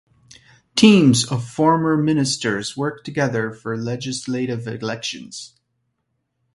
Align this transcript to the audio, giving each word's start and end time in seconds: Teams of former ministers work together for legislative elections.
Teams 0.75 1.23
of 1.31 1.47
former 1.47 1.95
ministers 1.95 2.75
work 2.75 3.03
together 3.03 3.51
for 3.51 3.77
legislative 3.77 4.65
elections. 4.67 5.53